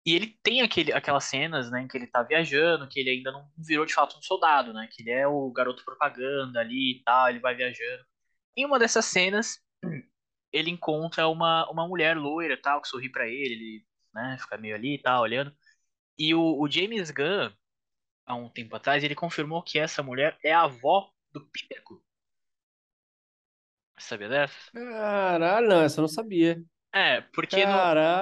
E 0.04 0.14
ele 0.14 0.38
tem 0.42 0.62
aquele, 0.62 0.92
aquelas 0.92 1.24
cenas, 1.24 1.70
né, 1.70 1.82
em 1.82 1.88
que 1.88 1.96
ele 1.96 2.06
tá 2.06 2.22
viajando, 2.22 2.88
que 2.88 2.98
ele 2.98 3.10
ainda 3.10 3.30
não 3.30 3.46
virou 3.56 3.84
de 3.84 3.92
fato 3.94 4.16
um 4.16 4.22
soldado, 4.22 4.72
né? 4.72 4.88
Que 4.90 5.02
ele 5.02 5.10
é 5.10 5.26
o 5.26 5.50
garoto 5.50 5.84
propaganda 5.84 6.60
ali 6.60 6.98
e 6.98 7.02
tal, 7.04 7.28
ele 7.28 7.40
vai 7.40 7.54
viajando. 7.54 8.04
Em 8.56 8.64
uma 8.64 8.78
dessas 8.78 9.04
cenas, 9.04 9.60
ele 10.52 10.70
encontra 10.70 11.28
uma, 11.28 11.68
uma 11.70 11.86
mulher 11.86 12.16
loira 12.16 12.56
tal, 12.60 12.80
que 12.80 12.88
sorri 12.88 13.10
para 13.10 13.26
ele, 13.28 13.54
ele, 13.54 13.86
né, 14.14 14.36
fica 14.40 14.56
meio 14.56 14.74
ali 14.74 14.94
e 14.94 14.98
tal, 14.98 15.22
olhando. 15.22 15.54
E 16.18 16.34
o, 16.34 16.60
o 16.60 16.70
James 16.70 17.10
Gunn, 17.10 17.50
há 18.28 18.34
um 18.34 18.48
tempo 18.50 18.76
atrás, 18.76 19.02
ele 19.02 19.14
confirmou 19.14 19.62
que 19.62 19.78
essa 19.78 20.02
mulher 20.02 20.38
é 20.44 20.52
a 20.52 20.62
avó 20.62 21.10
do 21.32 21.44
Peter 21.46 21.82
Quill. 21.82 22.02
Sabia 23.98 24.28
dessa? 24.28 24.70
Caralho, 24.70 25.68
não, 25.68 25.82
essa 25.82 25.98
eu 25.98 26.02
não 26.02 26.08
sabia. 26.08 26.62
É, 26.94 27.20
porque 27.20 27.64
no, 27.66 27.72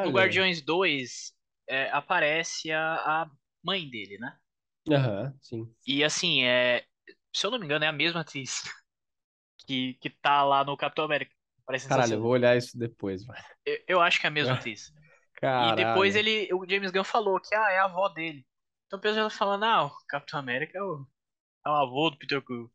no, 0.05 0.11
Guardiões 0.11 0.63
2 0.63 1.35
é, 1.69 1.91
aparece 1.91 2.73
a, 2.73 2.95
a, 2.95 3.31
mãe 3.63 3.89
dele, 3.91 4.17
né? 4.19 4.39
Aham, 4.91 5.25
uhum, 5.25 5.39
sim. 5.43 5.75
E 5.87 6.03
assim, 6.03 6.45
é, 6.45 6.85
se 7.35 7.45
eu 7.45 7.51
não 7.51 7.59
me 7.59 7.65
engano, 7.65 7.85
é 7.85 7.89
a 7.89 7.93
mesma 7.93 8.21
atriz 8.21 8.63
que, 9.67 9.95
que 9.95 10.09
tá 10.09 10.43
lá 10.45 10.65
no 10.65 10.77
Capitão 10.77 11.05
América. 11.05 11.35
Parece 11.67 11.89
Caralho, 11.89 12.15
eu 12.15 12.23
vou 12.23 12.31
olhar 12.31 12.57
isso 12.57 12.79
depois, 12.79 13.27
mano. 13.27 13.41
Eu, 13.65 13.79
eu 13.89 14.01
acho 14.01 14.21
que 14.21 14.27
é 14.27 14.29
a 14.29 14.33
mesma 14.33 14.55
atriz. 14.55 14.93
Caralho. 15.35 15.73
E 15.73 15.85
depois 15.85 16.15
ele, 16.15 16.49
o 16.55 16.65
James 16.69 16.91
Gunn 16.91 17.05
falou 17.05 17.41
que 17.41 17.55
ah, 17.55 17.71
é 17.71 17.79
a 17.79 17.85
avó 17.85 18.09
dele. 18.09 18.47
Então 18.87 18.99
o 18.99 19.03
pessoal 19.03 19.29
falando, 19.31 19.65
ah, 19.65 19.87
o 19.87 19.91
Capitão 20.09 20.39
América 20.39 20.79
é 20.79 20.83
o, 20.83 21.07
é 21.67 21.69
o 21.69 21.73
avô 21.73 22.11
do 22.11 22.19
Peter 22.19 22.41
Quill. 22.43 22.71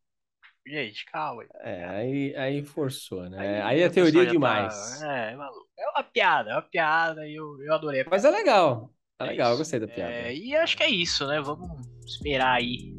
Gente, 0.68 1.06
calma. 1.06 1.44
É, 1.62 1.86
aí, 1.86 2.36
aí 2.36 2.64
forçou, 2.64 3.28
né? 3.30 3.40
Aí, 3.40 3.62
aí 3.62 3.82
é 3.82 3.90
teoria 3.90 4.26
tá- 4.26 4.32
demais. 4.32 5.00
Tá, 5.00 5.18
é, 5.18 5.32
é 5.32 5.36
maluco. 5.36 5.68
É 5.78 5.90
uma 5.90 6.04
piada, 6.04 6.52
é 6.52 6.54
uma 6.54 6.62
piada 6.62 7.28
e 7.28 7.36
eu, 7.36 7.60
eu 7.64 7.74
adorei. 7.74 8.06
Mas 8.10 8.26
é 8.26 8.30
legal. 8.30 8.92
É, 9.20 9.24
é 9.24 9.28
legal, 9.30 9.48
isso. 9.48 9.54
eu 9.54 9.58
gostei 9.58 9.80
da 9.80 9.88
piada. 9.88 10.12
É, 10.12 10.36
e 10.36 10.56
acho 10.56 10.78
que 10.78 10.84
é 10.84 10.90
isso, 10.90 11.26
né? 11.26 11.42
Vamos 11.42 11.88
esperar 12.06 12.58
aí 12.58 12.96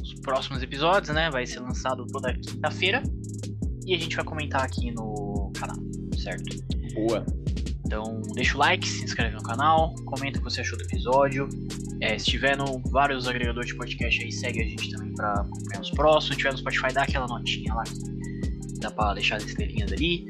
os 0.00 0.14
próximos 0.20 0.62
episódios, 0.62 1.12
né? 1.14 1.30
Vai 1.30 1.46
ser 1.46 1.60
lançado 1.60 2.06
toda 2.06 2.32
quinta-feira. 2.34 3.02
E 3.84 3.94
a 3.94 3.98
gente 3.98 4.14
vai 4.14 4.24
comentar 4.24 4.62
aqui 4.62 4.92
no 4.92 5.50
canal, 5.58 5.76
certo? 6.16 6.44
Boa. 6.94 7.26
Então, 7.84 8.22
deixa 8.34 8.54
o 8.56 8.58
like, 8.58 8.86
se 8.86 9.04
inscreve 9.04 9.34
no 9.34 9.42
canal, 9.42 9.94
comenta 10.04 10.38
o 10.38 10.42
que 10.42 10.50
você 10.50 10.60
achou 10.60 10.78
do 10.78 10.84
episódio. 10.84 11.48
É, 12.02 12.18
se 12.18 12.26
tiver 12.26 12.56
no 12.56 12.80
vários 12.90 13.28
agregadores 13.28 13.68
de 13.68 13.76
podcast 13.76 14.24
aí, 14.24 14.32
segue 14.32 14.60
a 14.60 14.64
gente 14.64 14.90
também 14.90 15.14
para 15.14 15.32
acompanhar 15.34 15.80
os 15.80 15.90
próximos. 15.90 16.34
Se 16.34 16.36
tiver 16.38 16.52
no 16.52 16.58
Spotify, 16.58 16.92
dá 16.92 17.02
aquela 17.02 17.26
notinha 17.26 17.72
lá 17.74 17.84
dá 18.82 18.90
para 18.90 19.14
deixar 19.14 19.36
as 19.36 19.44
estrelinhas 19.44 19.92
ali. 19.92 20.26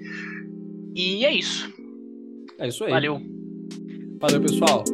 E 0.94 1.24
é 1.24 1.32
isso. 1.32 1.72
É 2.58 2.68
isso 2.68 2.84
aí. 2.84 2.90
Valeu. 2.90 3.20
Valeu, 4.20 4.40
pessoal. 4.40 4.84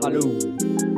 Valeu. 0.00 0.89